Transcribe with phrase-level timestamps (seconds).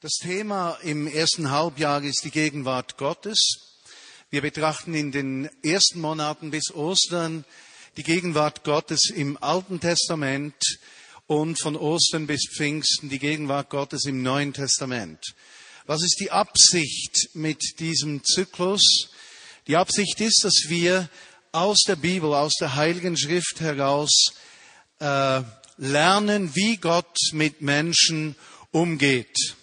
[0.00, 3.36] Das Thema im ersten Halbjahr ist die Gegenwart Gottes.
[4.30, 7.44] Wir betrachten in den ersten Monaten bis Ostern
[7.96, 10.54] die Gegenwart Gottes im Alten Testament
[11.26, 15.34] und von Ostern bis Pfingsten die Gegenwart Gottes im Neuen Testament.
[15.86, 19.10] Was ist die Absicht mit diesem Zyklus?
[19.66, 21.10] Die Absicht ist, dass wir
[21.50, 24.32] aus der Bibel, aus der Heiligen Schrift heraus
[25.00, 25.42] äh,
[25.76, 28.36] lernen, wie Gott mit Menschen
[28.70, 29.56] umgeht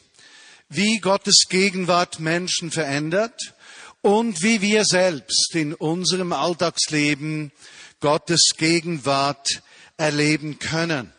[0.69, 3.53] wie Gottes Gegenwart Menschen verändert
[4.01, 7.51] und wie wir selbst in unserem Alltagsleben
[7.99, 9.63] Gottes Gegenwart
[9.97, 11.11] erleben können.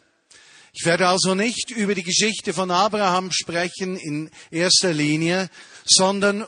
[0.72, 5.48] Ich werde also nicht über die Geschichte von Abraham sprechen in erster Linie,
[5.86, 6.47] sondern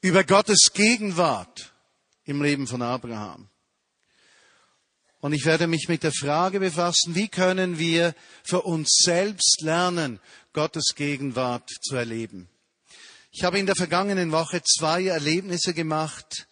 [0.00, 1.72] über Gottes Gegenwart
[2.24, 3.48] im Leben von Abraham.
[5.20, 10.18] Und ich werde mich mit der Frage befassen, wie können wir für uns selbst lernen,
[10.52, 12.48] Gottes Gegenwart zu erleben.
[13.30, 16.48] Ich habe in der vergangenen Woche zwei Erlebnisse gemacht,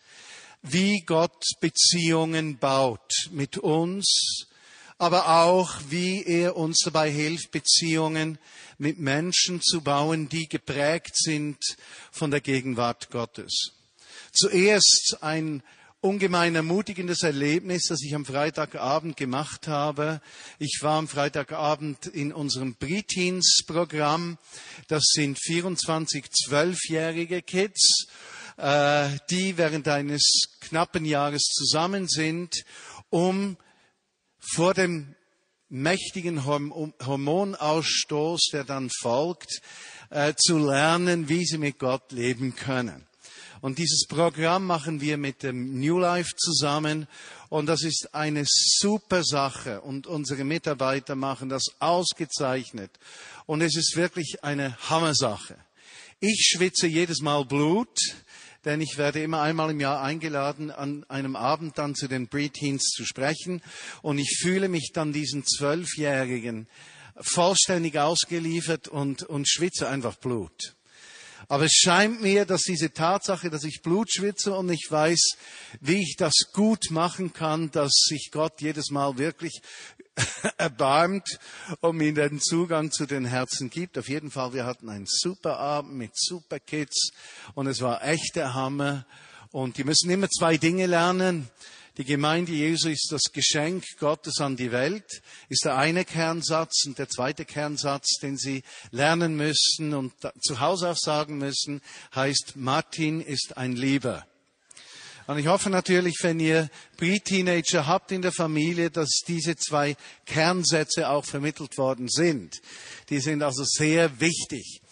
[0.62, 4.46] wie Gott Beziehungen baut mit uns,
[4.98, 8.38] aber auch wie er uns dabei hilft, Beziehungen
[8.78, 11.58] mit Menschen zu bauen, die geprägt sind
[12.12, 13.72] von der Gegenwart Gottes.
[14.32, 15.64] Zuerst ein
[16.00, 20.20] ungemein ermutigendes Erlebnis, das ich am Freitagabend gemacht habe.
[20.60, 24.38] Ich war am Freitagabend in unserem Preteens-Programm.
[24.86, 28.06] Das sind 24 zwölfjährige Kids,
[28.58, 30.22] äh, die während eines
[30.60, 32.62] knappen Jahres zusammen sind,
[33.10, 33.56] um
[34.38, 35.16] vor dem
[35.68, 39.62] mächtigen Hormonausstoß, der dann folgt,
[40.10, 43.07] äh, zu lernen, wie sie mit Gott leben können.
[43.60, 47.06] Und dieses Programm machen wir mit dem New Life zusammen.
[47.48, 49.80] Und das ist eine super Sache.
[49.80, 52.90] Und unsere Mitarbeiter machen das ausgezeichnet.
[53.46, 55.56] Und es ist wirklich eine Hammersache.
[56.20, 57.96] Ich schwitze jedes Mal Blut,
[58.64, 62.90] denn ich werde immer einmal im Jahr eingeladen, an einem Abend dann zu den Preteens
[62.94, 63.62] zu sprechen.
[64.02, 66.68] Und ich fühle mich dann diesen Zwölfjährigen
[67.20, 70.74] vollständig ausgeliefert und, und schwitze einfach Blut.
[71.46, 75.36] Aber es scheint mir, dass diese Tatsache, dass ich Blut schwitze und ich weiß,
[75.80, 79.60] wie ich das gut machen kann, dass sich Gott jedes Mal wirklich
[80.56, 81.38] erbarmt
[81.80, 83.96] und mir den Zugang zu den Herzen gibt.
[83.96, 87.10] Auf jeden Fall, wir hatten einen super Abend mit super Kids
[87.54, 89.06] und es war echt der Hammer.
[89.50, 91.48] Und die müssen immer zwei Dinge lernen.
[91.98, 96.86] Die Gemeinde Jesu ist das Geschenk Gottes an die Welt, ist der eine Kernsatz.
[96.86, 101.82] Und der zweite Kernsatz, den Sie lernen müssen und zu Hause auch sagen müssen,
[102.14, 104.24] heißt, Martin ist ein Lieber.
[105.26, 111.08] Und ich hoffe natürlich, wenn ihr Pre-Teenager habt in der Familie, dass diese zwei Kernsätze
[111.08, 112.60] auch vermittelt worden sind.
[113.10, 114.82] Die sind also sehr wichtig.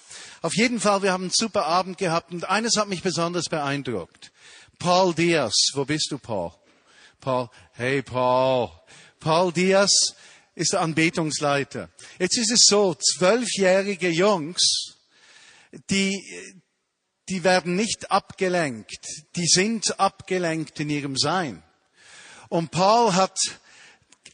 [0.42, 4.32] Auf jeden Fall, wir haben einen super Abend gehabt und eines hat mich besonders beeindruckt.
[4.80, 6.50] Paul Diaz, wo bist du, Paul?
[7.20, 8.70] Paul, hey Paul.
[9.20, 10.14] Paul Diaz
[10.54, 11.90] ist der Anbetungsleiter.
[12.18, 14.96] Jetzt ist es so, zwölfjährige Jungs,
[15.90, 16.22] die,
[17.28, 19.06] die werden nicht abgelenkt.
[19.36, 21.62] Die sind abgelenkt in ihrem Sein.
[22.48, 23.38] Und Paul hat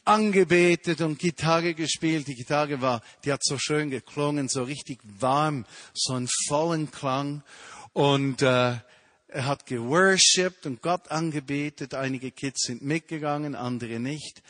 [0.05, 2.27] angebetet und Gitarre gespielt.
[2.27, 7.43] Die Gitarre war, die hat so schön geklungen, so richtig warm, so einen vollen Klang.
[7.93, 8.75] Und äh,
[9.33, 11.95] er hat geworshipped und Gott angebetet.
[11.95, 14.43] Einige Kids sind mitgegangen, andere nicht.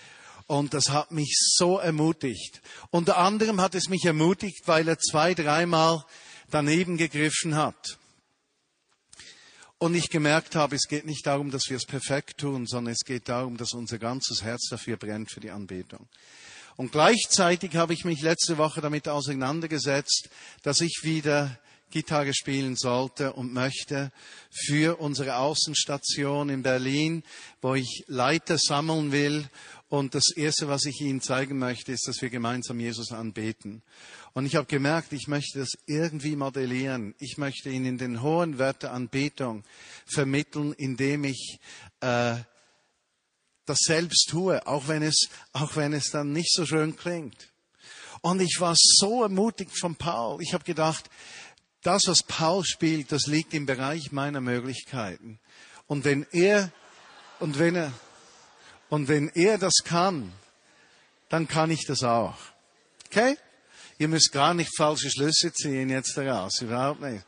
[0.46, 2.62] Und das hat mich so ermutigt.
[2.92, 6.04] Unter anderem hat es mich ermutigt, weil er zwei, dreimal
[6.50, 7.98] daneben gegriffen hat.
[9.78, 13.06] Und ich gemerkt habe, es geht nicht darum, dass wir es perfekt tun, sondern es
[13.06, 16.08] geht darum, dass unser ganzes Herz dafür brennt für die Anbetung.
[16.76, 20.30] Und gleichzeitig habe ich mich letzte Woche damit auseinandergesetzt,
[20.62, 21.58] dass ich wieder
[21.94, 24.12] Gitarre spielen sollte und möchte
[24.50, 27.24] für unsere Außenstation in Berlin,
[27.62, 29.48] wo ich Leiter sammeln will.
[29.90, 33.84] Und das Erste, was ich Ihnen zeigen möchte, ist, dass wir gemeinsam Jesus anbeten.
[34.34, 37.14] Und ich habe gemerkt, ich möchte das irgendwie modellieren.
[37.20, 39.64] Ich möchte Ihnen den hohen Wert der Anbetung
[40.08, 41.60] vermitteln, indem ich
[42.02, 42.38] äh,
[43.68, 47.54] das selbst tue, auch wenn es, auch wenn es dann nicht so schön klingt.
[48.22, 50.42] Und ich war so ermutigt von Paul.
[50.42, 51.08] Ich habe gedacht,
[51.84, 55.40] das, was Paul spielt, das liegt im Bereich meiner Möglichkeiten.
[55.88, 56.72] Und wenn er,
[57.40, 57.94] und wenn er,
[58.90, 60.32] und wenn er das kann,
[61.30, 62.38] dann kann ich das auch.
[63.08, 63.38] Okay?
[63.98, 67.24] Ihr müsst gar nicht falsche Schlüsse ziehen jetzt daraus, überhaupt nicht.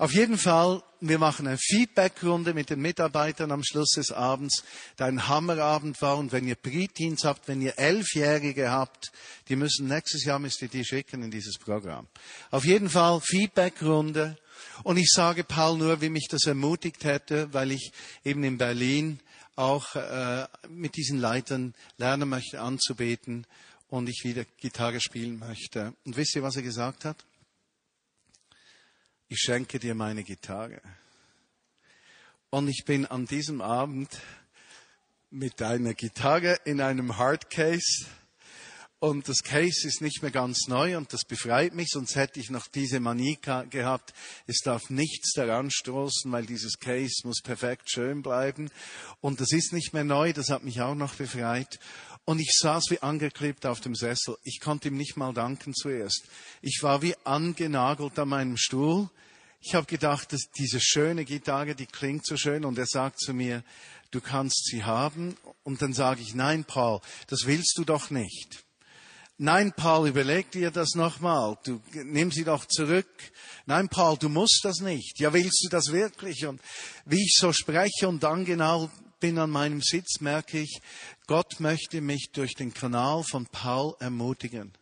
[0.00, 4.62] Auf jeden Fall, wir machen eine Feedbackrunde mit den Mitarbeitern am Schluss des Abends,
[4.96, 6.18] der ein Hammerabend war.
[6.18, 9.10] Und wenn ihr Pre-Teens habt, wenn ihr Elfjährige habt,
[9.48, 12.06] die müssen nächstes Jahr müsst ihr die schicken in dieses Programm.
[12.52, 14.38] Auf jeden Fall Feedbackrunde.
[14.84, 17.90] Und ich sage Paul nur, wie mich das ermutigt hätte, weil ich
[18.24, 19.18] eben in Berlin
[19.56, 23.48] auch äh, mit diesen Leitern lernen möchte anzubeten
[23.88, 25.92] und ich wieder Gitarre spielen möchte.
[26.04, 27.16] Und wisst ihr, was er gesagt hat?
[29.28, 30.80] Ich schenke dir meine Gitarre.
[32.50, 34.08] Und ich bin an diesem Abend
[35.30, 38.06] mit einer Gitarre in einem Hardcase
[39.00, 42.50] und das Case ist nicht mehr ganz neu und das befreit mich, sonst hätte ich
[42.50, 43.38] noch diese Manie
[43.70, 44.12] gehabt,
[44.48, 48.72] es darf nichts daran stoßen, weil dieses Case muss perfekt schön bleiben.
[49.20, 51.78] Und das ist nicht mehr neu, das hat mich auch noch befreit.
[52.28, 54.36] Und ich saß wie angeklebt auf dem Sessel.
[54.44, 56.24] Ich konnte ihm nicht mal danken zuerst.
[56.60, 59.08] Ich war wie angenagelt an meinem Stuhl.
[59.62, 62.66] Ich habe gedacht, dass diese schöne Gitarre, die klingt so schön.
[62.66, 63.64] Und er sagt zu mir,
[64.10, 65.38] du kannst sie haben.
[65.62, 68.62] Und dann sage ich, nein, Paul, das willst du doch nicht.
[69.38, 71.56] Nein, Paul, überleg dir das nochmal.
[71.64, 73.08] Du nimm sie doch zurück.
[73.64, 75.18] Nein, Paul, du musst das nicht.
[75.18, 76.44] Ja, willst du das wirklich?
[76.44, 76.60] Und
[77.06, 80.80] wie ich so spreche und dann genau bin an meinem Sitz, merke ich,
[81.26, 84.72] Gott möchte mich durch den Kanal von Paul ermutigen.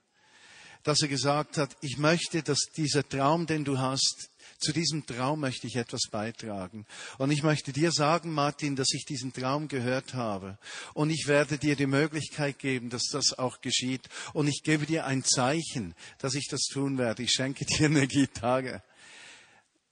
[0.83, 5.41] Dass er gesagt hat, ich möchte, dass dieser Traum, den du hast, zu diesem Traum
[5.41, 6.87] möchte ich etwas beitragen.
[7.19, 10.59] Und ich möchte dir sagen, Martin, dass ich diesen Traum gehört habe.
[10.95, 14.09] Und ich werde dir die Möglichkeit geben, dass das auch geschieht.
[14.33, 17.23] Und ich gebe dir ein Zeichen, dass ich das tun werde.
[17.23, 18.83] Ich schenke dir eine Gitarre.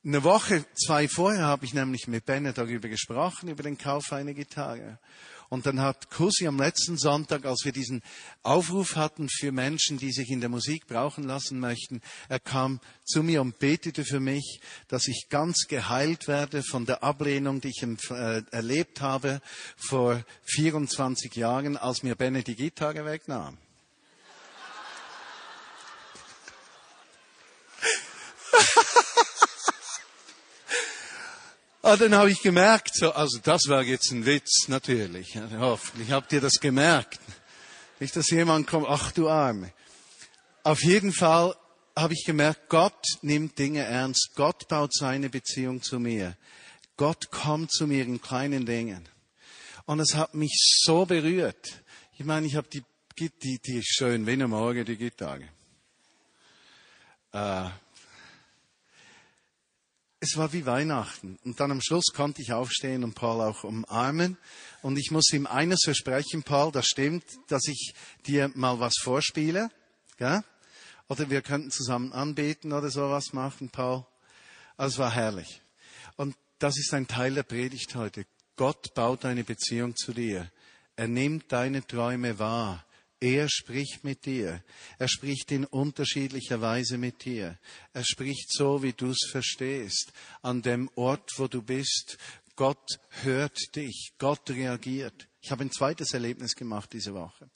[0.06, 4.34] Eine Woche, zwei vorher habe ich nämlich mit Benne darüber gesprochen, über den Kauf einer
[4.34, 4.98] Gitarre.
[5.48, 8.02] Und dann hat Kusi am letzten Sonntag, als wir diesen
[8.42, 13.22] Aufruf hatten für Menschen, die sich in der Musik brauchen lassen möchten, er kam zu
[13.22, 17.82] mir und betete für mich, dass ich ganz geheilt werde von der Ablehnung, die ich
[18.10, 19.40] äh, erlebt habe
[19.78, 23.56] vor 24 Jahren, als mir Benne die Gitarre wegnahm.
[31.86, 35.36] Ah, dann habe ich gemerkt, so, also das war jetzt ein Witz, natürlich.
[35.58, 37.20] Hoffentlich habt ihr das gemerkt.
[38.00, 39.70] Nicht, dass jemand kommt, ach du Arme.
[40.62, 41.54] Auf jeden Fall
[41.94, 44.30] habe ich gemerkt, Gott nimmt Dinge ernst.
[44.34, 46.38] Gott baut seine Beziehung zu mir.
[46.96, 49.06] Gott kommt zu mir in kleinen Dingen.
[49.84, 50.56] Und es hat mich
[50.86, 51.82] so berührt.
[52.16, 52.82] Ich meine, ich habe die,
[53.18, 55.50] die, die schön, wenn am Morgen die Gitarre.
[57.32, 57.68] Äh,
[60.24, 61.38] es war wie Weihnachten.
[61.44, 64.38] Und dann am Schluss konnte ich aufstehen und Paul auch umarmen.
[64.82, 67.94] Und ich muss ihm eines versprechen, Paul, das stimmt, dass ich
[68.26, 69.70] dir mal was vorspiele.
[70.16, 70.42] Gell?
[71.08, 74.06] Oder wir könnten zusammen anbeten oder sowas machen, Paul.
[74.76, 75.60] Also es war herrlich.
[76.16, 78.24] Und das ist ein Teil der Predigt heute.
[78.56, 80.50] Gott baut eine Beziehung zu dir.
[80.96, 82.84] Er nimmt deine Träume wahr.
[83.24, 84.62] Er spricht mit dir.
[84.98, 87.58] Er spricht in unterschiedlicher Weise mit dir.
[87.94, 90.12] Er spricht so, wie du es verstehst,
[90.42, 92.18] an dem Ort, wo du bist.
[92.54, 94.12] Gott hört dich.
[94.18, 95.26] Gott reagiert.
[95.40, 97.48] Ich habe ein zweites Erlebnis gemacht diese Woche.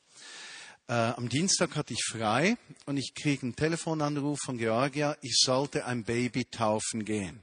[0.88, 2.56] Äh, am Dienstag hatte ich frei
[2.87, 7.43] und ich kriege einen Telefonanruf von Georgia, ich sollte ein Baby taufen gehen.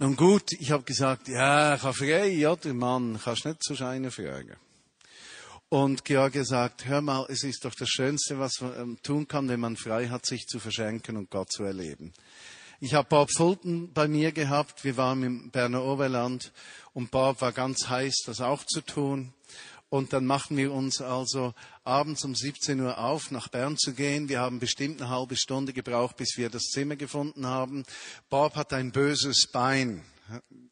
[0.00, 4.10] Nun gut, ich habe gesagt, ja, ich habe frei, oder Mann, kannst nicht zu scheinen
[4.10, 4.56] fragen.
[5.70, 9.48] Und George sagt, hör mal, es ist doch das Schönste, was man ähm, tun kann,
[9.48, 12.14] wenn man frei hat, sich zu verschenken und Gott zu erleben.
[12.80, 14.84] Ich habe Bob Fulton bei mir gehabt.
[14.84, 16.52] Wir waren im Berner Oberland
[16.94, 19.34] und Bob war ganz heiß, das auch zu tun.
[19.90, 21.52] Und dann machen wir uns also
[21.84, 24.30] abends um 17 Uhr auf, nach Bern zu gehen.
[24.30, 27.84] Wir haben bestimmt eine halbe Stunde gebraucht, bis wir das Zimmer gefunden haben.
[28.30, 30.02] Bob hat ein böses Bein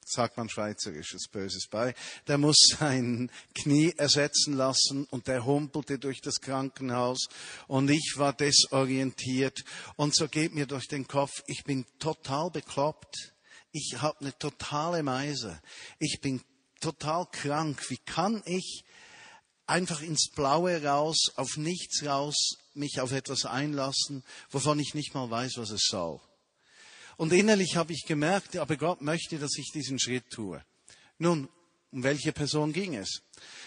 [0.05, 1.95] sagt man schweizerisches Böses bei,
[2.27, 7.27] der muss sein Knie ersetzen lassen und der humpelte durch das Krankenhaus.
[7.67, 9.65] Und ich war desorientiert.
[9.97, 13.35] Und so geht mir durch den Kopf, ich bin total bekloppt,
[13.73, 15.61] ich habe eine totale Meise,
[15.99, 16.43] ich bin
[16.81, 18.85] total krank, wie kann ich
[19.67, 25.29] einfach ins Blaue raus, auf nichts raus, mich auf etwas einlassen, wovon ich nicht mal
[25.31, 26.21] weiß, was es soll.
[27.17, 30.63] Und innerlich habe ich gemerkt, aber Gott möchte, dass ich diesen Schritt tue.
[31.19, 31.49] Nun,
[31.93, 33.23] um welche Person ging es?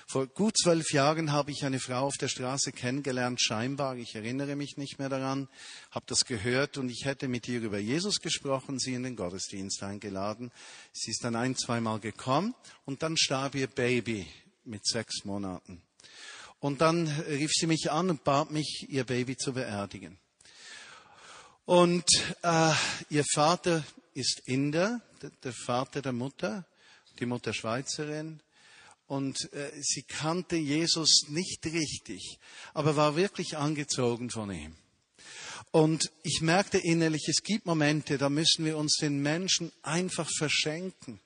[0.06, 4.56] Vor gut zwölf Jahren habe ich eine Frau auf der Straße kennengelernt, scheinbar, ich erinnere
[4.56, 5.48] mich nicht mehr daran,
[5.90, 9.82] habe das gehört und ich hätte mit ihr über Jesus gesprochen, sie in den Gottesdienst
[9.82, 10.52] eingeladen.
[10.94, 12.54] Sie ist dann ein, zweimal gekommen
[12.86, 14.28] und dann starb ihr Baby
[14.64, 15.82] mit sechs Monaten.
[16.60, 20.20] Und dann rief sie mich an und bat mich, ihr Baby zu beerdigen.
[21.70, 22.10] Und
[22.42, 22.72] äh,
[23.12, 23.86] ihr Vater
[24.16, 25.02] ist Inder,
[25.44, 26.66] der Vater der Mutter,
[27.20, 28.40] die Mutter Schweizerin.
[29.06, 32.40] Und äh, sie kannte Jesus nicht richtig,
[32.74, 34.76] aber war wirklich angezogen von ihm.
[35.70, 41.20] Und ich merkte innerlich, es gibt Momente, da müssen wir uns den Menschen einfach verschenken,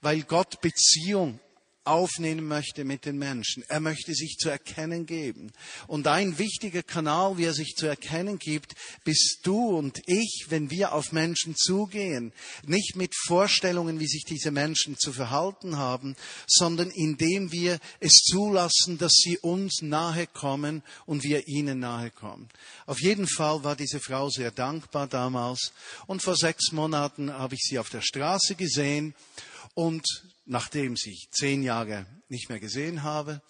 [0.00, 1.38] weil Gott Beziehung
[1.84, 3.64] aufnehmen möchte mit den Menschen.
[3.68, 5.52] Er möchte sich zu erkennen geben.
[5.86, 10.70] Und ein wichtiger Kanal, wie er sich zu erkennen gibt, bist du und ich, wenn
[10.70, 12.32] wir auf Menschen zugehen.
[12.66, 18.98] Nicht mit Vorstellungen, wie sich diese Menschen zu verhalten haben, sondern indem wir es zulassen,
[18.98, 22.48] dass sie uns nahe kommen und wir ihnen nahe kommen.
[22.86, 25.72] Auf jeden Fall war diese Frau sehr dankbar damals.
[26.06, 29.14] Und vor sechs Monaten habe ich sie auf der Straße gesehen
[29.74, 30.04] und
[30.44, 33.42] nachdem ich zehn Jahre nicht mehr gesehen habe.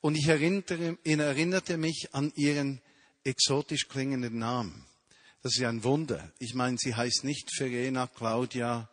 [0.00, 2.80] Und ich erinnerte, erinnerte mich an ihren
[3.24, 4.86] exotisch klingenden Namen.
[5.42, 6.32] Das ist ja ein Wunder.
[6.38, 8.88] Ich meine, sie heißt nicht Verena, Claudia,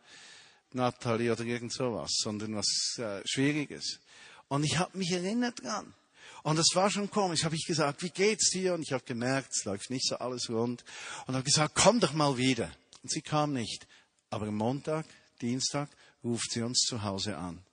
[0.74, 4.00] Natalie oder irgend sowas, sondern was äh, Schwieriges.
[4.48, 5.94] Und ich habe mich erinnert dran.
[6.44, 7.44] Und das war schon komisch.
[7.44, 8.76] Habe ich gesagt, wie geht's dir?
[8.76, 10.84] Und ich habe gemerkt, es läuft nicht so alles rund.
[11.26, 12.72] Und habe gesagt, komm doch mal wieder.
[13.02, 13.88] Und sie kam nicht.
[14.30, 15.08] Aber Montag,
[15.42, 15.90] Dienstag,
[16.26, 17.64] ruft sie uns zu Hause an,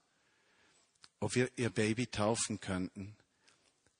[1.19, 3.17] ob wir ihr Baby taufen könnten.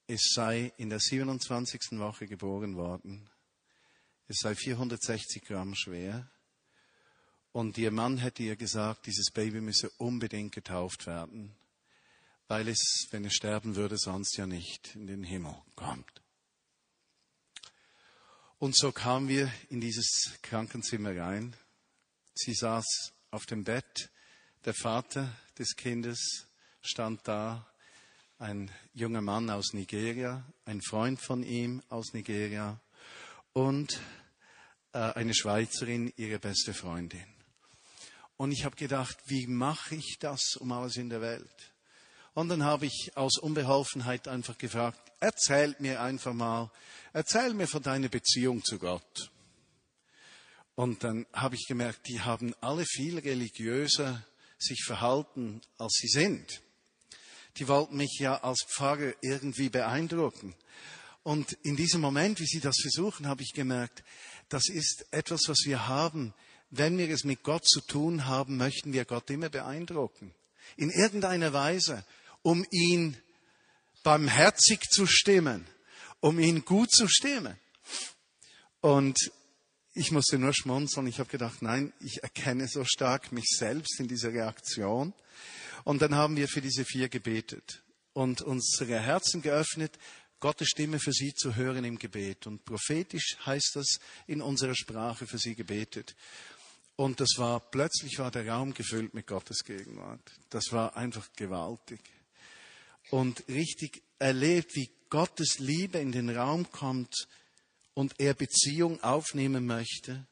[0.07, 1.97] Es sei in der 27.
[1.99, 3.29] Woche geboren worden.
[4.27, 6.29] Es sei 460 Gramm schwer.
[7.51, 11.55] Und ihr Mann hätte ihr gesagt, dieses Baby müsse unbedingt getauft werden,
[12.47, 16.21] weil es, wenn es sterben würde, sonst ja nicht in den Himmel kommt.
[18.57, 21.55] Und so kamen wir in dieses Krankenzimmer rein.
[22.33, 24.09] Sie saß auf dem Bett
[24.65, 26.47] der Vater des Kindes
[26.81, 27.67] stand da,
[28.39, 32.79] ein junger Mann aus Nigeria, ein Freund von ihm aus Nigeria
[33.53, 33.99] und
[34.93, 37.25] äh, eine Schweizerin, ihre beste Freundin.
[38.37, 41.73] Und ich habe gedacht, wie mache ich das um alles in der Welt?
[42.33, 46.71] Und dann habe ich aus Unbeholfenheit einfach gefragt, erzähl mir einfach mal,
[47.11, 49.29] erzähl mir von deiner Beziehung zu Gott.
[50.75, 54.25] Und dann habe ich gemerkt, die haben alle viel religiöser
[54.63, 56.61] sich verhalten, als sie sind.
[57.57, 60.55] Die wollten mich ja als Pfarrer irgendwie beeindrucken.
[61.23, 64.03] Und in diesem Moment, wie sie das versuchen, habe ich gemerkt,
[64.49, 66.33] das ist etwas, was wir haben.
[66.69, 70.33] Wenn wir es mit Gott zu tun haben, möchten wir Gott immer beeindrucken.
[70.75, 72.03] In irgendeiner Weise,
[72.41, 73.17] um ihn
[74.03, 75.65] barmherzig zu stimmen,
[76.19, 77.57] um ihn gut zu stimmen.
[78.81, 79.31] Und
[79.93, 81.07] ich musste nur schmunzeln.
[81.07, 85.13] Ich habe gedacht, nein, ich erkenne so stark mich selbst in dieser Reaktion.
[85.83, 87.83] Und dann haben wir für diese vier gebetet
[88.13, 89.97] und unsere Herzen geöffnet,
[90.39, 92.47] Gottes Stimme für sie zu hören im Gebet.
[92.47, 96.15] Und prophetisch heißt das in unserer Sprache für sie gebetet.
[96.95, 100.31] Und das war, plötzlich war der Raum gefüllt mit Gottes Gegenwart.
[100.49, 102.01] Das war einfach gewaltig.
[103.09, 107.27] Und richtig erlebt, wie Gottes Liebe in den Raum kommt,
[107.93, 110.25] und er Beziehung aufnehmen möchte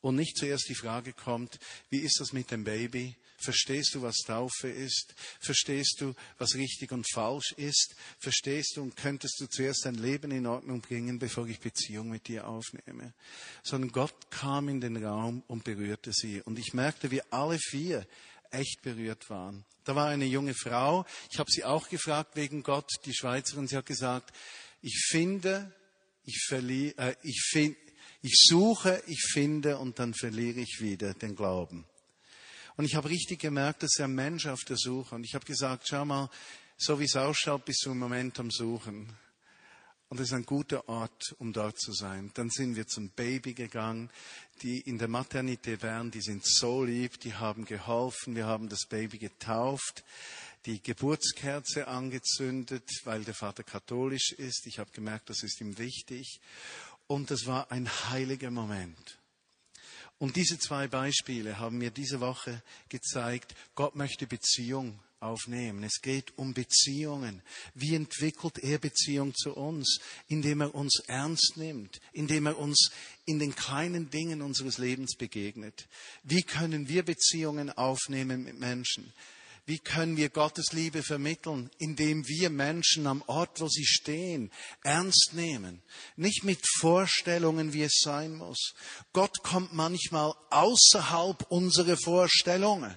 [0.00, 1.58] und nicht zuerst die Frage kommt,
[1.90, 3.16] wie ist das mit dem Baby?
[3.38, 5.14] Verstehst du, was Taufe ist?
[5.40, 7.94] Verstehst du, was richtig und falsch ist?
[8.18, 12.28] Verstehst du und könntest du zuerst dein Leben in Ordnung bringen, bevor ich Beziehung mit
[12.28, 13.12] dir aufnehme?
[13.62, 16.40] Sondern Gott kam in den Raum und berührte sie.
[16.42, 18.06] Und ich merkte, wie alle vier
[18.50, 19.64] echt berührt waren.
[19.84, 23.76] Da war eine junge Frau, ich habe sie auch gefragt wegen Gott, die Schweizerin, sie
[23.76, 24.32] hat gesagt,
[24.80, 25.72] ich finde,
[26.26, 27.76] ich, äh, ich, find,
[28.20, 31.86] ich suche, ich finde und dann verliere ich wieder den Glauben.
[32.76, 35.14] Und ich habe richtig gemerkt, dass er ein Mensch auf der Suche.
[35.14, 36.28] Und ich habe gesagt, schau mal,
[36.76, 39.08] so wie es ausschaut, bist du im Moment am Suchen.
[40.08, 42.30] Und es ist ein guter Ort, um dort zu sein.
[42.34, 44.10] Dann sind wir zum Baby gegangen.
[44.62, 48.36] Die in der Maternität wären, die sind so lieb, die haben geholfen.
[48.36, 50.04] Wir haben das Baby getauft
[50.66, 54.66] die Geburtskerze angezündet, weil der Vater katholisch ist.
[54.66, 56.40] Ich habe gemerkt, das ist ihm wichtig.
[57.06, 59.18] Und das war ein heiliger Moment.
[60.18, 65.84] Und diese zwei Beispiele haben mir diese Woche gezeigt, Gott möchte Beziehung aufnehmen.
[65.84, 67.42] Es geht um Beziehungen.
[67.74, 70.00] Wie entwickelt er Beziehung zu uns?
[70.26, 72.90] Indem er uns ernst nimmt, indem er uns
[73.24, 75.86] in den kleinen Dingen unseres Lebens begegnet.
[76.22, 79.12] Wie können wir Beziehungen aufnehmen mit Menschen?
[79.68, 84.52] Wie können wir Gottes Liebe vermitteln, indem wir Menschen am Ort, wo sie stehen,
[84.84, 85.82] ernst nehmen?
[86.14, 88.74] Nicht mit Vorstellungen, wie es sein muss.
[89.12, 92.96] Gott kommt manchmal außerhalb unserer Vorstellungen.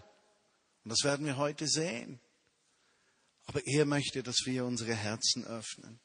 [0.83, 2.19] Und das werden wir heute sehen.
[3.47, 5.99] Aber er möchte, dass wir unsere Herzen öffnen.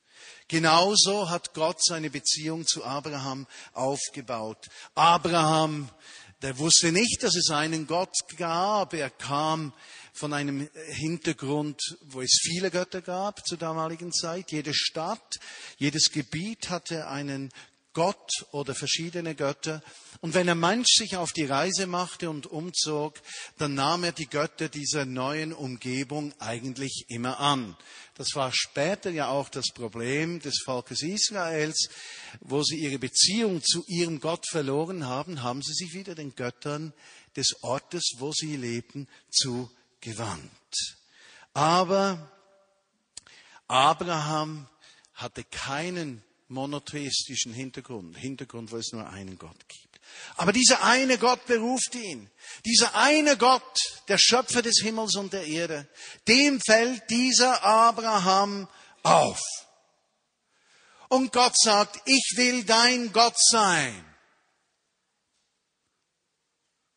[0.49, 4.71] Genauso hat Gott seine Beziehung zu Abraham aufgebaut.
[4.95, 5.91] Abraham
[6.45, 8.93] der wusste nicht, dass es einen Gott gab.
[8.93, 9.73] Er kam
[10.15, 14.53] von einem Hintergrund, wo es viele Götter gab zur damaligen Zeit.
[14.53, 15.41] Jede Stadt,
[15.77, 17.51] jedes Gebiet hatte einen
[17.95, 19.83] Gott oder verschiedene Götter.
[20.21, 23.21] Und wenn ein Mensch sich auf die Reise machte und umzog,
[23.59, 27.77] dann nahm er die Götter dieser neuen Umgebung eigentlich immer an.
[28.17, 31.89] Das war später ja auch das Problem des Volkes Israels.
[32.41, 36.93] Wo sie ihre Beziehung zu ihrem Gott verloren haben, haben sie sich wieder den Göttern
[37.37, 39.09] des Ortes, wo sie lebten,
[40.05, 40.97] zugewandt.
[41.53, 42.31] Aber
[43.69, 44.67] Abraham
[45.15, 50.01] hatte keinen monotheistischen Hintergrund, Hintergrund, wo es nur einen Gott gibt.
[50.37, 52.31] Aber dieser eine Gott beruft ihn.
[52.65, 55.89] Dieser eine Gott, der Schöpfer des Himmels und der Erde,
[56.29, 58.69] dem fällt dieser Abraham
[59.03, 59.41] auf.
[61.09, 64.14] Und Gott sagt, ich will dein Gott sein.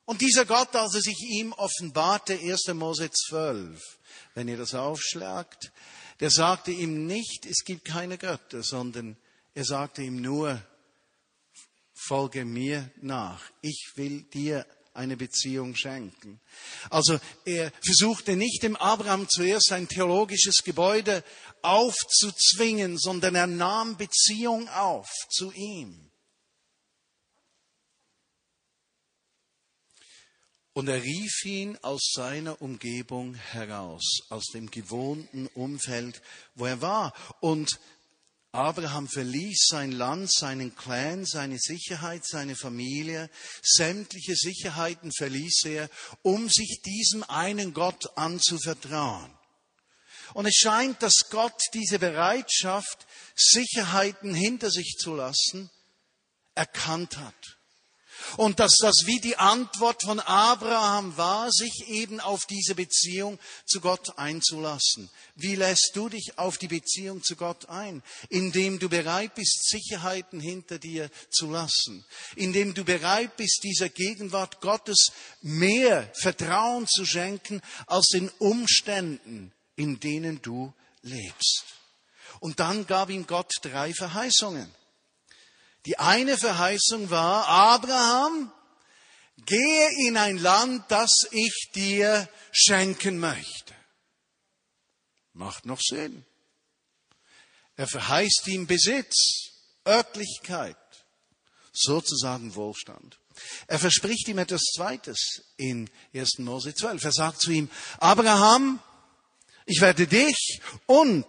[0.08, 2.68] Und dieser Gott, als er sich ihm offenbarte, 1.
[2.76, 4.00] Mose 12,
[4.36, 5.74] wenn ihr das aufschlagt,
[6.22, 9.18] der sagte ihm nicht, es gibt keine Götter, sondern
[9.54, 10.62] er sagte ihm nur,
[11.94, 13.52] folge mir nach.
[13.62, 16.40] Ich will dir eine Beziehung schenken.
[16.90, 21.22] Also er versuchte nicht dem Abraham zuerst ein theologisches Gebäude
[21.64, 26.07] aufzuzwingen, sondern er nahm Beziehung auf zu ihm.
[30.78, 36.22] Und er rief ihn aus seiner Umgebung heraus, aus dem gewohnten Umfeld,
[36.54, 37.14] wo er war.
[37.40, 37.80] Und
[38.52, 43.32] Abraham verließ sein Land, seinen Clan, seine Sicherheit, seine Familie,
[43.64, 45.90] sämtliche Sicherheiten verließ er,
[46.22, 49.36] um sich diesem einen Gott anzuvertrauen.
[50.36, 55.72] Und es scheint, dass Gott diese Bereitschaft, Sicherheiten hinter sich zu lassen,
[56.54, 57.57] erkannt hat.
[58.36, 63.80] Und dass das wie die Antwort von Abraham war, sich eben auf diese Beziehung zu
[63.80, 65.10] Gott einzulassen.
[65.36, 68.04] Wie lässt du dich auf die Beziehung zu Gott ein?
[68.30, 72.06] Indem du bereit bist, Sicherheiten hinter dir zu lassen.
[72.36, 80.00] Indem du bereit bist, dieser Gegenwart Gottes mehr Vertrauen zu schenken als den Umständen, in
[80.00, 81.64] denen du lebst.
[82.40, 84.77] Und dann gab ihm Gott drei Verheißungen.
[85.86, 88.52] Die eine Verheißung war, Abraham,
[89.46, 93.74] gehe in ein Land, das ich dir schenken möchte.
[95.34, 96.26] Macht noch Sinn.
[97.76, 99.52] Er verheißt ihm Besitz,
[99.88, 100.76] Örtlichkeit,
[101.72, 103.20] sozusagen Wohlstand.
[103.68, 106.40] Er verspricht ihm etwas Zweites in 1.
[106.40, 107.04] Mose 12.
[107.04, 108.80] Er sagt zu ihm, Abraham,
[109.68, 111.26] ich werde dich und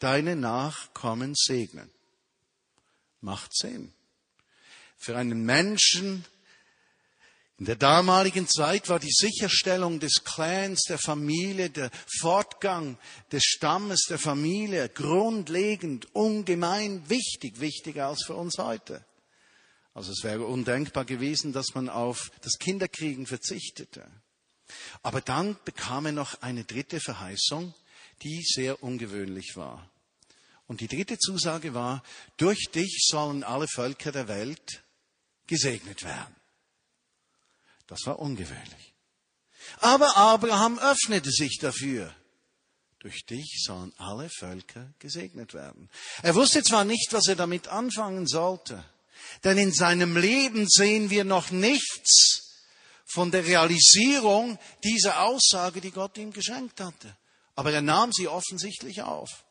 [0.00, 1.95] deine Nachkommen segnen
[3.26, 3.92] macht Sinn.
[4.96, 6.24] Für einen Menschen
[7.58, 12.98] in der damaligen Zeit war die Sicherstellung des Clans, der Familie, der Fortgang
[13.32, 19.04] des Stammes, der Familie grundlegend, ungemein wichtig, wichtiger als für uns heute.
[19.94, 24.06] Also es wäre undenkbar gewesen, dass man auf das Kinderkriegen verzichtete.
[25.02, 27.74] Aber dann bekam er noch eine dritte Verheißung,
[28.22, 29.88] die sehr ungewöhnlich war.
[30.66, 32.02] Und die dritte Zusage war,
[32.36, 34.82] durch dich sollen alle Völker der Welt
[35.46, 36.34] gesegnet werden.
[37.86, 38.94] Das war ungewöhnlich.
[39.78, 42.12] Aber Abraham öffnete sich dafür.
[42.98, 45.88] Durch dich sollen alle Völker gesegnet werden.
[46.22, 48.84] Er wusste zwar nicht, was er damit anfangen sollte,
[49.44, 52.64] denn in seinem Leben sehen wir noch nichts
[53.04, 57.16] von der Realisierung dieser Aussage, die Gott ihm geschenkt hatte.
[57.54, 59.45] Aber er nahm sie offensichtlich auf.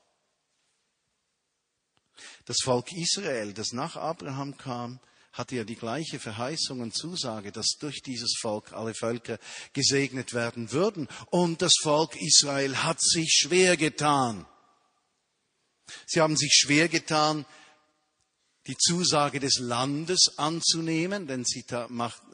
[2.46, 5.00] Das Volk Israel, das nach Abraham kam,
[5.34, 9.38] hatte ja die gleiche Verheißung und Zusage, dass durch dieses Volk alle Völker
[9.74, 11.10] gesegnet werden würden.
[11.30, 14.46] Und das Volk Israel hat sich schwer getan.
[16.06, 17.46] Sie haben sich schwer getan,
[18.68, 21.66] die Zusage des Landes anzunehmen, denn sie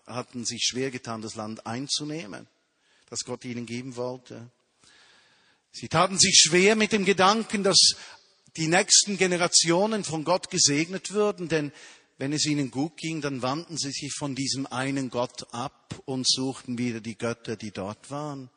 [0.05, 2.47] hatten sich schwer getan, das Land einzunehmen,
[3.09, 4.49] das Gott ihnen geben wollte.
[5.73, 7.95] Sie taten sich schwer mit dem Gedanken, dass
[8.57, 11.71] die nächsten Generationen von Gott gesegnet würden, denn
[12.17, 16.29] wenn es ihnen gut ging, dann wandten sie sich von diesem einen Gott ab und
[16.29, 18.49] suchten wieder die Götter, die dort waren.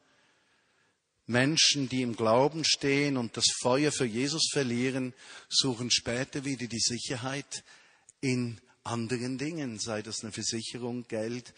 [1.26, 5.14] Menschen, die im Glauben stehen und das Feuer für Jesus verlieren,
[5.48, 7.64] suchen später wieder die Sicherheit
[8.20, 11.54] in anderen Dingen, sei das eine Versicherung, Geld,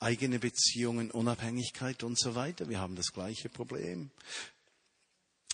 [0.00, 2.68] eigene Beziehungen, Unabhängigkeit und so weiter.
[2.68, 4.10] Wir haben das gleiche Problem.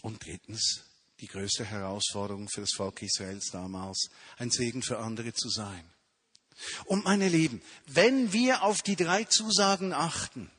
[0.00, 0.86] Und drittens,
[1.20, 5.84] die größte Herausforderung für das Volk Israels damals, ein Segen für andere zu sein.
[6.86, 10.50] Und meine Lieben, wenn wir auf die drei Zusagen achten,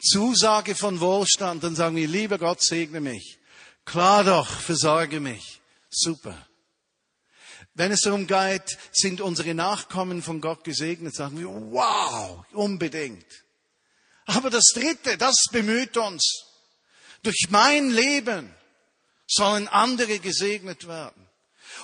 [0.00, 3.38] Zusage von Wohlstand, dann sagen wir, lieber Gott, segne mich.
[3.84, 5.60] Klar doch, versorge mich.
[5.90, 6.46] Super.
[7.74, 13.26] Wenn es darum geht, sind unsere Nachkommen von Gott gesegnet, sagen wir, wow, unbedingt.
[14.26, 16.44] Aber das Dritte, das bemüht uns.
[17.22, 18.54] Durch mein Leben
[19.26, 21.26] sollen andere gesegnet werden.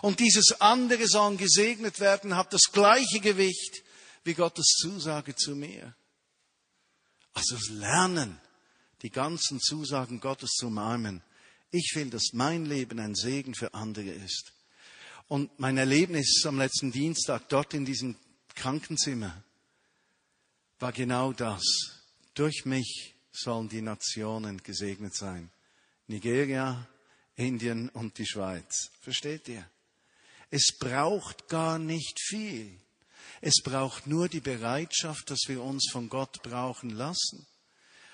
[0.03, 3.83] Und dieses andere sollen gesegnet werden, hat das gleiche Gewicht
[4.25, 5.95] wie Gottes Zusage zu mir.
[7.33, 8.41] Also lernen,
[9.03, 11.23] die ganzen Zusagen Gottes zu umarmen.
[11.71, 14.53] Ich will, dass mein Leben ein Segen für andere ist.
[15.29, 18.17] Und mein Erlebnis am letzten Dienstag dort in diesem
[18.57, 19.45] Krankenzimmer
[20.81, 21.63] war genau das.
[22.35, 25.51] Durch mich sollen die Nationen gesegnet sein.
[26.09, 26.89] Nigeria,
[27.37, 28.91] Indien und die Schweiz.
[29.01, 29.69] Versteht ihr?
[30.51, 32.81] Es braucht gar nicht viel.
[33.41, 37.47] Es braucht nur die Bereitschaft, dass wir uns von Gott brauchen lassen.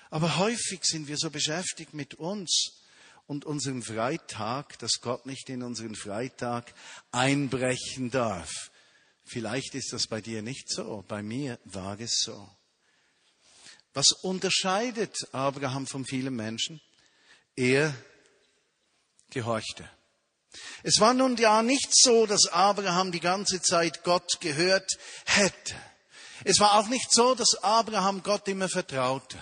[0.09, 2.83] Aber häufig sind wir so beschäftigt mit uns
[3.25, 6.73] und unserem Freitag, dass Gott nicht in unseren Freitag
[7.11, 8.71] einbrechen darf.
[9.25, 12.49] Vielleicht ist das bei dir nicht so, bei mir war es so.
[13.93, 16.79] Was unterscheidet Abraham von vielen Menschen?
[17.55, 17.93] Er
[19.29, 19.89] gehorchte.
[20.83, 24.89] Es war nun ja nicht so, dass Abraham die ganze Zeit Gott gehört
[25.25, 25.75] hätte.
[26.43, 29.37] Es war auch nicht so, dass Abraham Gott immer vertraute.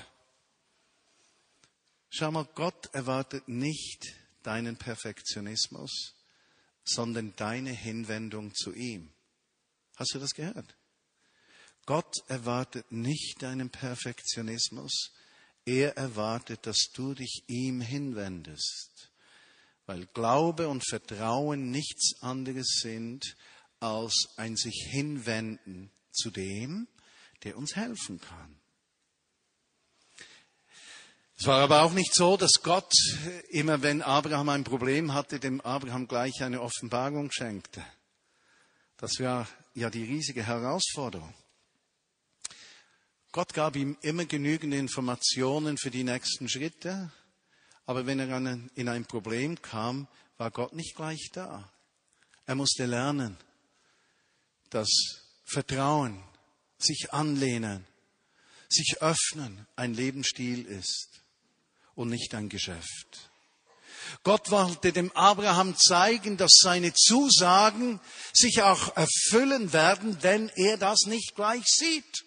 [2.09, 6.13] Schau mal, Gott erwartet nicht deinen Perfektionismus,
[6.85, 9.11] sondern deine Hinwendung zu ihm.
[9.97, 10.75] Hast du das gehört?
[11.85, 15.11] Gott erwartet nicht deinen Perfektionismus,
[15.65, 19.11] er erwartet, dass du dich ihm hinwendest
[19.85, 23.35] weil Glaube und Vertrauen nichts anderes sind
[23.79, 26.87] als ein sich hinwenden zu dem,
[27.43, 28.59] der uns helfen kann.
[31.37, 32.93] Es war aber auch nicht so, dass Gott
[33.49, 37.85] immer, wenn Abraham ein Problem hatte, dem Abraham gleich eine Offenbarung schenkte.
[38.97, 41.33] Das war ja die riesige Herausforderung.
[43.33, 47.11] Gott gab ihm immer genügend Informationen für die nächsten Schritte,
[47.85, 51.71] aber wenn er in ein Problem kam, war Gott nicht gleich da.
[52.45, 53.37] Er musste lernen,
[54.69, 54.89] dass
[55.45, 56.23] Vertrauen,
[56.77, 57.85] sich anlehnen,
[58.69, 61.21] sich öffnen ein Lebensstil ist
[61.95, 63.29] und nicht ein Geschäft.
[64.23, 67.99] Gott wollte dem Abraham zeigen, dass seine Zusagen
[68.33, 72.23] sich auch erfüllen werden, wenn er das nicht gleich sieht.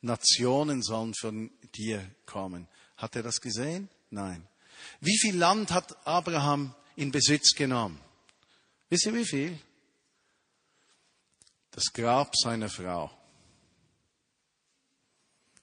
[0.00, 2.68] Nationen sollen von dir kommen.
[2.96, 3.88] Hat er das gesehen?
[4.10, 4.46] Nein.
[5.00, 8.00] Wie viel Land hat Abraham in Besitz genommen?
[8.88, 9.58] Wisst ihr wie viel?
[11.70, 13.10] Das Grab seiner Frau.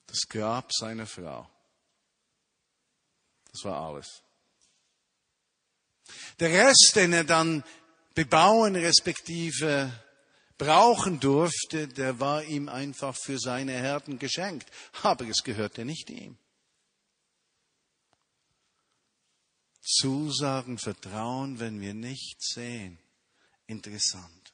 [0.07, 1.49] Das Grab seiner Frau.
[3.51, 4.21] Das war alles.
[6.39, 7.63] Der Rest, den er dann
[8.13, 9.91] bebauen respektive
[10.57, 14.69] brauchen durfte, der war ihm einfach für seine Herden geschenkt.
[15.03, 16.37] Aber es gehörte nicht ihm.
[19.81, 22.99] Zusagen, Vertrauen, wenn wir nicht sehen.
[23.67, 24.53] Interessant.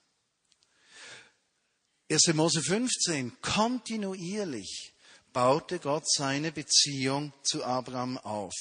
[2.10, 2.34] 1.
[2.34, 4.94] Mose 15, kontinuierlich
[5.34, 8.54] baute Gott seine Beziehung zu Abraham auf.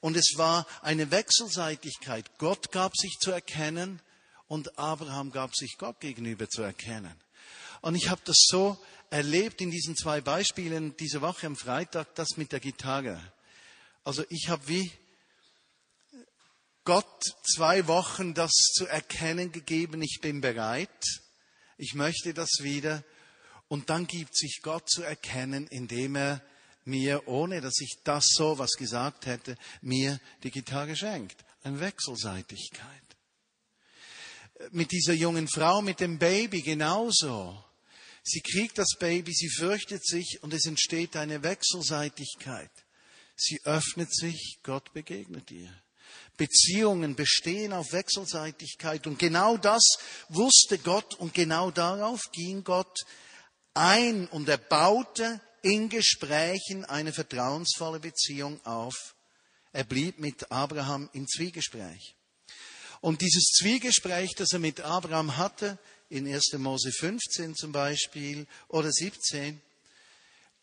[0.00, 2.38] Und es war eine Wechselseitigkeit.
[2.38, 4.00] Gott gab sich zu erkennen
[4.46, 7.14] und Abraham gab sich Gott gegenüber zu erkennen.
[7.80, 8.78] Und ich habe das so
[9.10, 13.20] erlebt in diesen zwei Beispielen diese Woche am Freitag, das mit der Gitarre.
[14.04, 14.92] Also ich habe wie
[16.84, 17.22] Gott
[17.54, 20.90] zwei Wochen das zu erkennen gegeben, ich bin bereit,
[21.78, 23.02] ich möchte das wieder.
[23.68, 26.42] Und dann gibt sich Gott zu erkennen, indem er
[26.84, 31.42] mir, ohne dass ich das so was gesagt hätte, mir die Gitarre schenkt.
[31.62, 33.02] Eine Wechselseitigkeit.
[34.70, 37.64] Mit dieser jungen Frau, mit dem Baby genauso.
[38.22, 42.70] Sie kriegt das Baby, sie fürchtet sich und es entsteht eine Wechselseitigkeit.
[43.36, 45.74] Sie öffnet sich, Gott begegnet ihr.
[46.36, 49.06] Beziehungen bestehen auf Wechselseitigkeit.
[49.06, 53.04] Und genau das wusste Gott und genau darauf ging Gott
[53.74, 59.14] ein und er baute in Gesprächen eine vertrauensvolle Beziehung auf.
[59.72, 62.14] Er blieb mit Abraham in Zwiegespräch.
[63.00, 66.52] Und dieses Zwiegespräch, das er mit Abraham hatte, in 1.
[66.58, 69.60] Mose 15 zum Beispiel oder 17,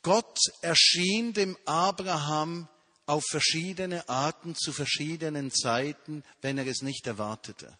[0.02, 2.68] Gott erschien dem Abraham
[3.12, 7.78] auf verschiedene Arten zu verschiedenen Zeiten, wenn er es nicht erwartete.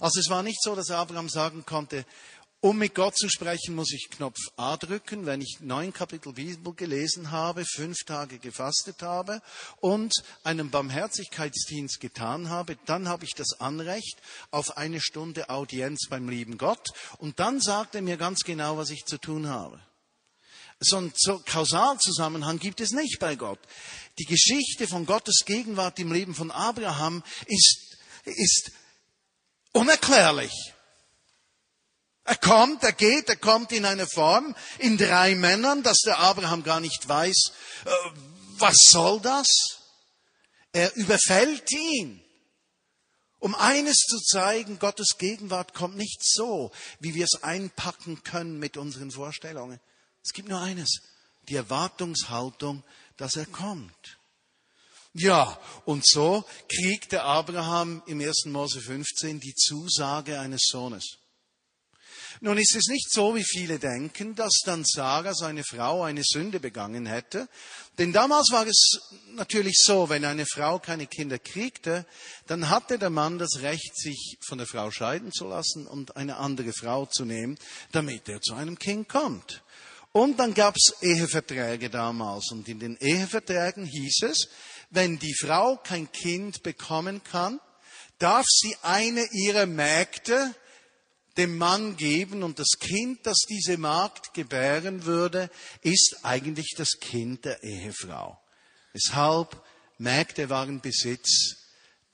[0.00, 2.04] Also es war nicht so, dass Abraham sagen konnte,
[2.58, 6.74] um mit Gott zu sprechen, muss ich Knopf A drücken, wenn ich neun Kapitel Bibel
[6.74, 9.40] gelesen habe, fünf Tage gefastet habe
[9.80, 16.28] und einen Barmherzigkeitsdienst getan habe, dann habe ich das Anrecht auf eine Stunde Audienz beim
[16.28, 19.80] lieben Gott und dann sagt er mir ganz genau, was ich zu tun habe.
[20.80, 21.12] So einen
[21.46, 23.58] Kausalzusammenhang gibt es nicht bei Gott.
[24.18, 28.72] Die Geschichte von Gottes Gegenwart im Leben von Abraham ist, ist
[29.72, 30.52] unerklärlich.
[32.24, 36.62] Er kommt, er geht, er kommt in eine Form, in drei Männern, dass der Abraham
[36.62, 37.52] gar nicht weiß,
[37.84, 37.90] äh,
[38.56, 39.46] was soll das?
[40.72, 42.22] Er überfällt ihn.
[43.40, 48.78] Um eines zu zeigen, Gottes Gegenwart kommt nicht so, wie wir es einpacken können mit
[48.78, 49.80] unseren Vorstellungen.
[50.24, 51.00] Es gibt nur eines,
[51.48, 52.82] die Erwartungshaltung,
[53.16, 54.18] dass er kommt.
[55.12, 58.46] Ja, und so kriegt der Abraham im 1.
[58.46, 61.18] Mose 15 die Zusage eines Sohnes.
[62.40, 66.58] Nun ist es nicht so, wie viele denken, dass dann Sarah, seine Frau, eine Sünde
[66.58, 67.48] begangen hätte.
[67.98, 68.98] Denn damals war es
[69.34, 72.06] natürlich so, wenn eine Frau keine Kinder kriegte,
[72.48, 76.36] dann hatte der Mann das Recht, sich von der Frau scheiden zu lassen und eine
[76.38, 77.56] andere Frau zu nehmen,
[77.92, 79.62] damit er zu einem Kind kommt.
[80.16, 82.52] Und dann gab es Eheverträge damals.
[82.52, 84.48] Und in den Eheverträgen hieß es,
[84.90, 87.58] wenn die Frau kein Kind bekommen kann,
[88.20, 90.54] darf sie eine ihrer Mägde
[91.36, 95.50] dem Mann geben und das Kind, das diese Magd gebären würde,
[95.82, 98.38] ist eigentlich das Kind der Ehefrau.
[98.92, 99.60] Weshalb
[99.98, 101.56] Mägde waren Besitz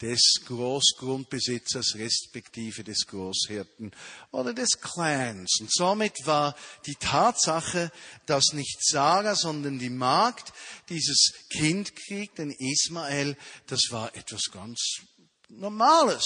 [0.00, 3.92] des Großgrundbesitzers respektive des Großhirten
[4.30, 5.58] oder des Clans.
[5.60, 7.92] Und somit war die Tatsache,
[8.26, 10.52] dass nicht Sarah, sondern die Magd
[10.88, 13.36] dieses Kind kriegt, den Ismael,
[13.66, 15.02] das war etwas ganz
[15.48, 16.24] Normales.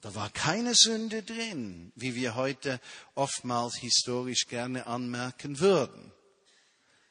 [0.00, 2.80] Da war keine Sünde drin, wie wir heute
[3.16, 6.12] oftmals historisch gerne anmerken würden.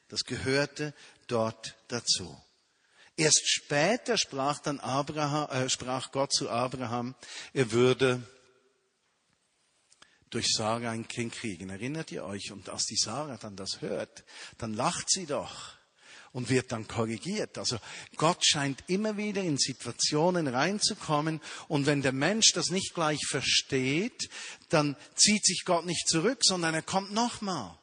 [0.08, 0.94] Das gehörte
[1.26, 2.40] dort dazu.
[3.16, 7.14] Erst später sprach dann Abraham, äh, sprach Gott zu Abraham,
[7.54, 8.22] er würde
[10.30, 11.70] durch Sarah ein Kind kriegen.
[11.70, 12.52] Erinnert ihr euch?
[12.52, 14.24] Und als die Sarah dann das hört,
[14.58, 15.76] dann lacht sie doch
[16.32, 17.56] und wird dann korrigiert.
[17.56, 17.78] Also
[18.16, 24.28] Gott scheint immer wieder in Situationen reinzukommen und wenn der Mensch das nicht gleich versteht,
[24.68, 27.78] dann zieht sich Gott nicht zurück, sondern er kommt nochmal.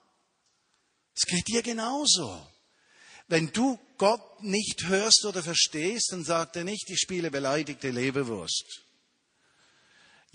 [1.15, 2.45] Es geht dir genauso.
[3.27, 8.83] Wenn du Gott nicht hörst oder verstehst, dann sagt er nicht, ich spiele beleidigte Leberwurst.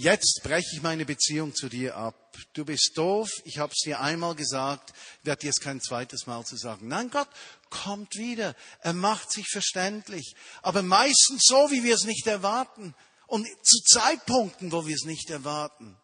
[0.00, 2.36] Jetzt breche ich meine Beziehung zu dir ab.
[2.52, 4.92] Du bist doof, ich habe es dir einmal gesagt,
[5.24, 6.86] werde dir es kein zweites Mal zu sagen.
[6.86, 7.28] Nein, Gott
[7.68, 8.54] kommt wieder.
[8.80, 10.36] Er macht sich verständlich.
[10.62, 12.94] Aber meistens so, wie wir es nicht erwarten.
[13.26, 15.96] Und zu Zeitpunkten, wo wir es nicht erwarten.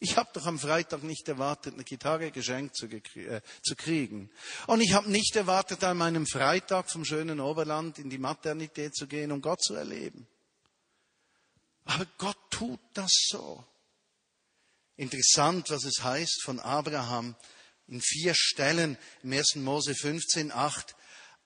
[0.00, 4.30] Ich habe doch am Freitag nicht erwartet, eine Gitarre geschenkt zu, äh, zu kriegen.
[4.68, 9.08] Und ich habe nicht erwartet, an meinem Freitag vom schönen Oberland in die Maternität zu
[9.08, 10.28] gehen, um Gott zu erleben.
[11.84, 13.64] Aber Gott tut das so.
[14.96, 17.34] Interessant, was es heißt von Abraham
[17.88, 19.56] in vier Stellen im 1.
[19.56, 20.94] Mose 15, 8.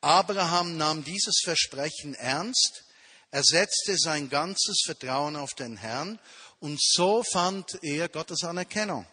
[0.03, 2.85] Abraham nahm dieses Versprechen ernst,
[3.31, 6.19] er setzte sein ganzes Vertrauen auf den Herrn
[6.63, 9.05] und so fand er Gottes Anerkennung.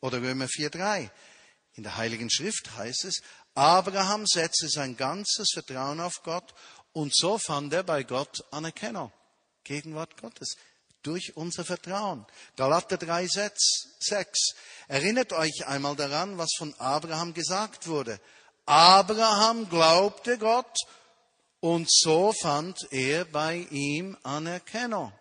[0.00, 1.08] Oder Römer 4,3.
[1.74, 3.22] In der Heiligen Schrift heißt es,
[3.54, 6.52] Abraham setzte sein ganzes Vertrauen auf Gott
[6.92, 9.12] und so fand er bei Gott Anerkennung.
[9.62, 10.56] Gegenwart Gottes
[11.04, 12.26] durch unser Vertrauen.
[12.56, 14.54] Galater 3, 6.
[14.88, 18.18] Erinnert euch einmal daran, was von Abraham gesagt wurde.
[18.66, 20.76] Abraham glaubte Gott
[21.60, 25.12] und so fand er bei ihm Anerkennung.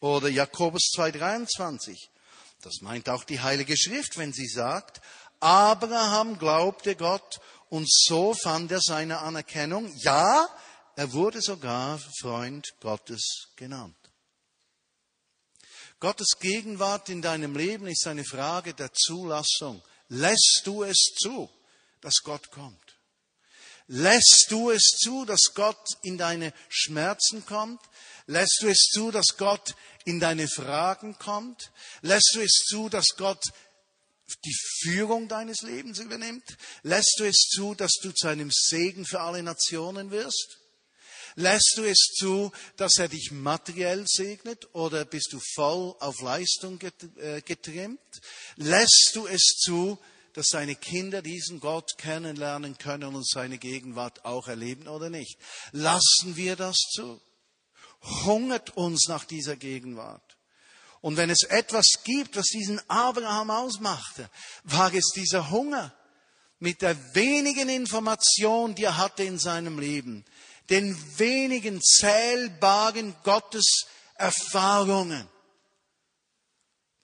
[0.00, 1.96] Oder Jakobus 2,23.
[2.62, 5.00] Das meint auch die Heilige Schrift, wenn sie sagt,
[5.40, 9.94] Abraham glaubte Gott und so fand er seine Anerkennung.
[9.98, 10.48] Ja,
[10.96, 13.96] er wurde sogar Freund Gottes genannt.
[16.00, 19.82] Gottes Gegenwart in deinem Leben ist eine Frage der Zulassung.
[20.08, 21.48] Lässt du es zu,
[22.00, 22.98] dass Gott kommt?
[23.86, 27.80] Lässt du es zu, dass Gott in deine Schmerzen kommt?
[28.26, 31.70] Lässt du es zu, dass Gott in deine Fragen kommt?
[32.02, 33.42] Lässt du es zu, dass Gott
[34.44, 36.44] die Führung deines Lebens übernimmt?
[36.82, 40.58] Lässt du es zu, dass du zu einem Segen für alle Nationen wirst?
[41.36, 46.78] Lässt du es zu, dass er dich materiell segnet oder bist du voll auf Leistung
[47.18, 48.00] äh, getrimmt?
[48.56, 49.98] Lässt du es zu,
[50.32, 55.38] dass seine Kinder diesen Gott kennenlernen können und seine Gegenwart auch erleben oder nicht?
[55.72, 57.20] Lassen wir das zu?
[58.02, 60.36] Hungert uns nach dieser Gegenwart.
[61.00, 64.28] Und wenn es etwas gibt, was diesen Abraham ausmachte,
[64.64, 65.94] war es dieser Hunger
[66.58, 70.26] mit der wenigen Information, die er hatte in seinem Leben,
[70.68, 75.26] den wenigen zählbaren Gotteserfahrungen,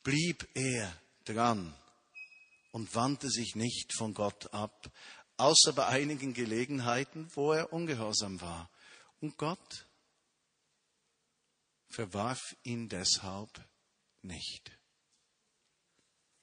[0.03, 0.93] blieb er
[1.25, 1.75] dran
[2.71, 4.91] und wandte sich nicht von Gott ab,
[5.39, 8.71] außer bei einigen Gelegenheiten, wo er ungehorsam war.
[9.21, 9.86] Und Gott
[11.89, 13.65] verwarf ihn deshalb
[14.23, 14.71] nicht.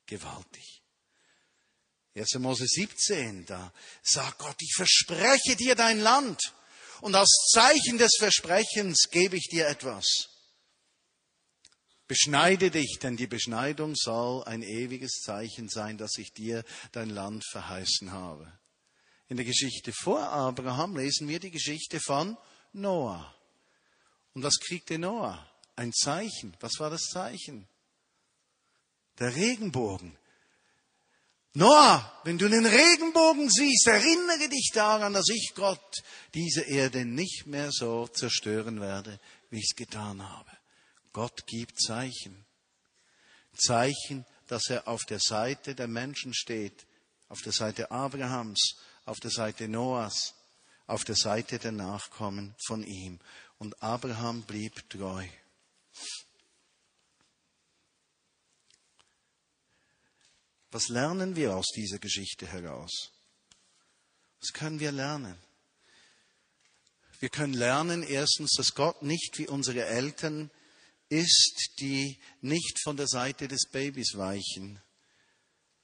[0.06, 0.82] Gewaltig.
[2.16, 2.36] 1.
[2.36, 6.54] Mose 17, da sagt Gott, ich verspreche dir dein Land
[7.02, 10.30] und als Zeichen des Versprechens gebe ich dir etwas.
[12.08, 17.44] Beschneide dich, denn die Beschneidung soll ein ewiges Zeichen sein, dass ich dir dein Land
[17.50, 18.60] verheißen habe.
[19.30, 22.38] In der Geschichte vor Abraham lesen wir die Geschichte von
[22.74, 23.34] Noah.
[24.34, 25.48] Und was kriegte Noah?
[25.76, 26.56] Ein Zeichen.
[26.60, 27.68] Was war das Zeichen?
[29.20, 30.18] Der Regenbogen.
[31.56, 37.46] Noah, wenn du den Regenbogen siehst, erinnere dich daran, dass ich Gott diese Erde nicht
[37.46, 39.20] mehr so zerstören werde,
[39.52, 40.50] wie ich es getan habe.
[41.12, 42.44] Gott gibt Zeichen.
[43.56, 46.88] Zeichen, dass er auf der Seite der Menschen steht,
[47.30, 50.34] auf der Seite Abrahams, auf der Seite Noahs,
[50.88, 53.20] auf der Seite der Nachkommen von ihm.
[53.64, 55.26] Und Abraham blieb treu.
[60.72, 63.14] Was lernen wir aus dieser Geschichte heraus?
[64.42, 65.38] Was können wir lernen?
[67.22, 70.52] Wir können lernen erstens, dass Gott nicht wie unsere Eltern
[71.08, 74.82] ist, die nicht von der Seite des Babys weichen.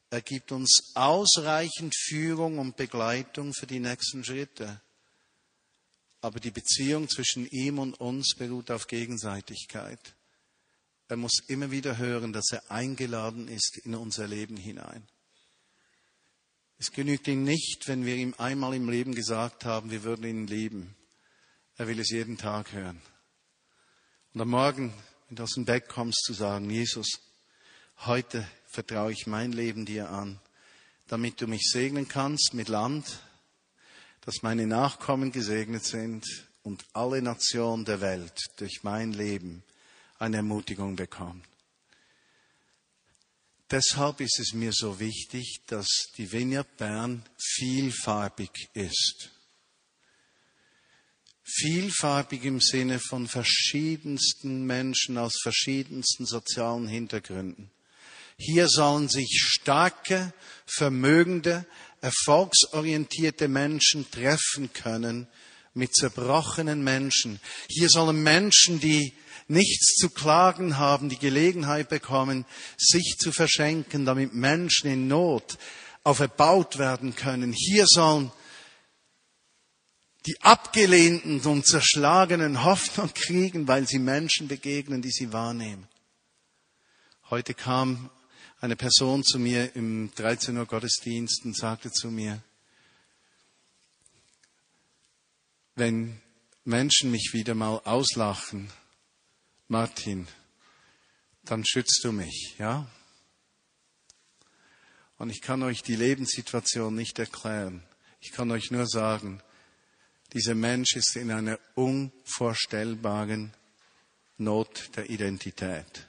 [0.10, 4.82] Er gibt uns ausreichend Führung und Begleitung für die nächsten Schritte.
[6.22, 10.16] Aber die Beziehung zwischen ihm und uns beruht auf Gegenseitigkeit.
[11.08, 15.08] Er muss immer wieder hören, dass er eingeladen ist in unser Leben hinein.
[16.78, 20.48] Es genügt ihm nicht, wenn wir ihm einmal im Leben gesagt haben, wir würden ihn
[20.48, 20.96] lieben.
[21.78, 23.02] Er will es jeden Tag hören.
[24.34, 24.94] Und am Morgen,
[25.28, 27.20] wenn du aus dem Bett kommst, zu sagen, Jesus,
[28.06, 30.40] heute vertraue ich mein Leben dir an,
[31.08, 33.20] damit du mich segnen kannst mit Land,
[34.22, 36.26] dass meine Nachkommen gesegnet sind
[36.64, 39.64] und alle Nationen der Welt durch mein Leben
[40.18, 41.44] eine Ermutigung bekommen.
[43.72, 49.30] Deshalb ist es mir so wichtig, dass die Vineyard Bern vielfarbig ist.
[51.44, 57.70] Vielfarbig im Sinne von verschiedensten Menschen aus verschiedensten sozialen Hintergründen.
[58.38, 60.34] Hier sollen sich starke,
[60.66, 61.66] vermögende,
[62.02, 65.28] erfolgsorientierte Menschen treffen können
[65.74, 67.40] mit zerbrochenen Menschen.
[67.70, 69.14] Hier sollen Menschen, die
[69.48, 72.46] nichts zu klagen haben, die Gelegenheit bekommen,
[72.78, 75.58] sich zu verschenken, damit Menschen in Not
[76.04, 77.54] auferbaut werden können.
[77.54, 78.32] Hier sollen
[80.26, 85.88] die abgelehnten und zerschlagenen Hoffnung kriegen, weil sie Menschen begegnen, die sie wahrnehmen.
[87.30, 88.10] Heute kam
[88.62, 92.42] eine Person zu mir im 13 Uhr Gottesdienst und sagte zu mir,
[95.76, 96.22] wenn
[96.66, 98.70] Menschen mich wieder mal auslachen,
[99.70, 100.28] Martin,
[101.44, 102.86] dann schützt du mich, ja?
[105.18, 107.84] Und ich kann euch die Lebenssituation nicht erklären.
[108.20, 109.42] Ich kann euch nur sagen,
[110.34, 113.54] dieser Mensch ist in einer unvorstellbaren
[114.38, 116.09] Not der Identität.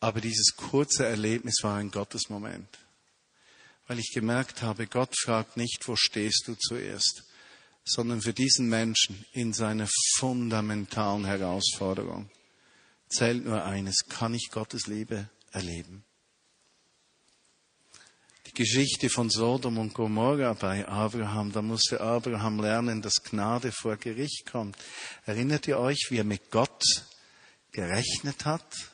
[0.00, 2.78] Aber dieses kurze Erlebnis war ein Gottesmoment,
[3.86, 7.24] weil ich gemerkt habe, Gott fragt nicht, wo stehst du zuerst,
[7.84, 12.30] sondern für diesen Menschen in seiner fundamentalen Herausforderung
[13.10, 16.04] zählt nur eines, kann ich Gottes Liebe erleben?
[18.46, 23.96] Die Geschichte von Sodom und Gomorra bei Abraham, da musste Abraham lernen, dass Gnade vor
[23.96, 24.76] Gericht kommt.
[25.24, 26.82] Erinnert ihr euch, wie er mit Gott
[27.70, 28.89] gerechnet hat?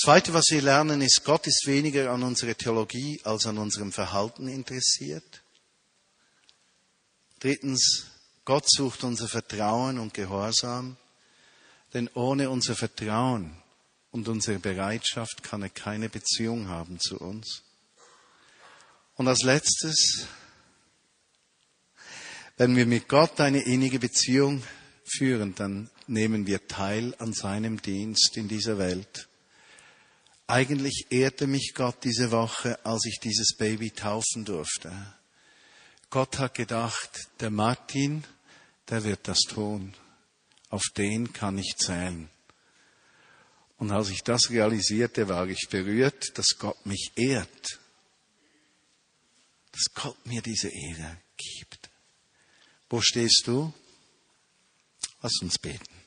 [0.00, 4.46] Zweite, was wir lernen, ist, Gott ist weniger an unserer Theologie als an unserem Verhalten
[4.46, 5.42] interessiert.
[7.40, 8.06] Drittens,
[8.44, 10.96] Gott sucht unser Vertrauen und Gehorsam,
[11.94, 13.56] denn ohne unser Vertrauen
[14.10, 17.62] und unsere Bereitschaft kann er keine Beziehung haben zu uns.
[19.16, 20.26] Und als letztes,
[22.56, 24.62] wenn wir mit Gott eine innige Beziehung
[25.04, 29.27] führen, dann nehmen wir teil an seinem Dienst in dieser Welt
[30.50, 34.90] Eigentlich ehrte mich Gott diese Woche, als ich dieses Baby taufen durfte.
[36.08, 38.24] Gott hat gedacht, der Martin,
[38.88, 39.92] der wird das tun.
[40.70, 42.30] Auf den kann ich zählen.
[43.76, 47.78] Und als ich das realisierte, war ich berührt, dass Gott mich ehrt.
[49.72, 51.90] Dass Gott mir diese Ehre gibt.
[52.88, 53.70] Wo stehst du?
[55.20, 55.97] Lass uns beten.